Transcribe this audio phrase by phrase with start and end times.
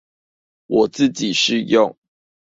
[0.65, 1.95] 我自己是用